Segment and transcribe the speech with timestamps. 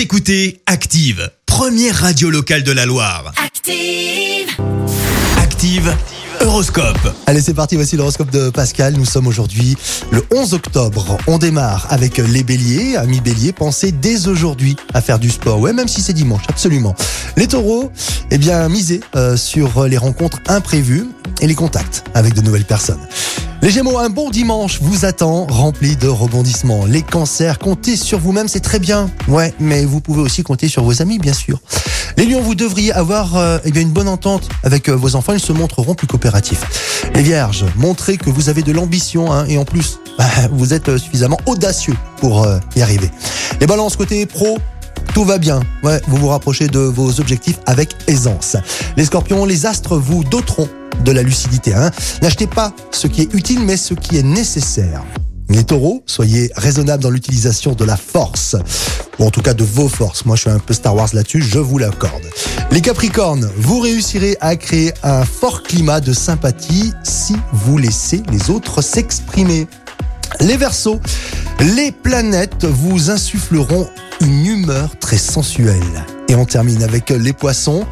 [0.00, 3.34] Vous écoutez Active, première radio locale de la Loire.
[3.36, 4.48] Active.
[5.36, 5.94] Active,
[6.40, 7.14] Horoscope.
[7.26, 8.94] Allez, c'est parti, voici l'horoscope de Pascal.
[8.94, 9.76] Nous sommes aujourd'hui
[10.10, 11.18] le 11 octobre.
[11.26, 12.96] On démarre avec les béliers.
[12.96, 15.60] Amis béliers, pensez dès aujourd'hui à faire du sport.
[15.60, 16.94] Ouais, même si c'est dimanche, absolument.
[17.36, 17.92] Les taureaux,
[18.30, 21.08] eh bien, misez euh, sur les rencontres imprévues
[21.42, 23.06] et les contacts avec de nouvelles personnes.
[23.62, 26.86] Les Gémeaux, un bon dimanche vous attend, rempli de rebondissements.
[26.86, 29.10] Les cancers, comptez sur vous-même, c'est très bien.
[29.28, 31.60] Ouais, mais vous pouvez aussi compter sur vos amis, bien sûr.
[32.16, 35.34] Les lions, vous devriez avoir euh, eh bien une bonne entente avec euh, vos enfants,
[35.34, 37.02] ils se montreront plus coopératifs.
[37.14, 39.98] Les vierges, montrez que vous avez de l'ambition hein, et en plus,
[40.52, 43.10] vous êtes suffisamment audacieux pour euh, y arriver.
[43.60, 44.58] Les balances côté pro,
[45.14, 45.60] tout va bien.
[45.82, 48.56] Ouais, vous vous rapprochez de vos objectifs avec aisance.
[48.96, 50.68] Les scorpions, les astres vous doteront
[51.04, 51.74] de la lucidité.
[51.74, 51.90] Hein.
[52.22, 55.02] N'achetez pas ce qui est utile, mais ce qui est nécessaire.
[55.48, 58.56] Les taureaux, soyez raisonnables dans l'utilisation de la force.
[59.18, 60.24] Ou en tout cas de vos forces.
[60.24, 62.22] Moi, je suis un peu Star Wars là-dessus, je vous l'accorde.
[62.70, 68.50] Les capricornes, vous réussirez à créer un fort climat de sympathie si vous laissez les
[68.50, 69.66] autres s'exprimer.
[70.38, 71.00] Les Verseaux,
[71.60, 73.88] les planètes vous insuffleront
[74.20, 76.04] une humeur très sensuelle.
[76.28, 77.86] Et on termine avec les Poissons.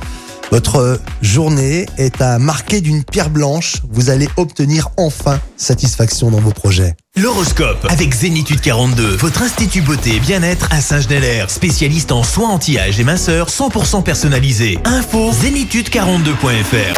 [0.51, 3.83] Votre journée est à marquer d'une pierre blanche.
[3.91, 6.97] Vous allez obtenir enfin satisfaction dans vos projets.
[7.17, 12.99] L'horoscope avec Zénitude 42, votre institut beauté et bien-être à Saint-Genélaire, spécialiste en soins anti-âge
[12.99, 14.79] et minceur 100% personnalisé.
[14.85, 16.95] Info zénitude42.fr.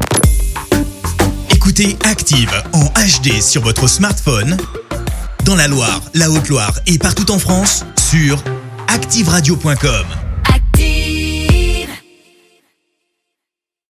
[1.53, 4.56] Écoutez Active en HD sur votre smartphone,
[5.45, 8.42] dans la Loire, la Haute-Loire et partout en France, sur
[8.94, 10.30] activeradio.com.